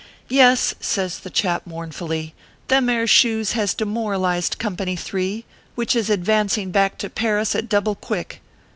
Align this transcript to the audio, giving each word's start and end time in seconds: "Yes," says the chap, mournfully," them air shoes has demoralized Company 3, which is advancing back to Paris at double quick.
"Yes," 0.27 0.73
says 0.79 1.19
the 1.19 1.29
chap, 1.29 1.67
mournfully," 1.67 2.33
them 2.69 2.89
air 2.89 3.05
shoes 3.05 3.51
has 3.51 3.75
demoralized 3.75 4.57
Company 4.57 4.95
3, 4.95 5.45
which 5.75 5.95
is 5.95 6.09
advancing 6.09 6.71
back 6.71 6.97
to 6.97 7.07
Paris 7.07 7.53
at 7.53 7.69
double 7.69 7.93
quick. 7.93 8.41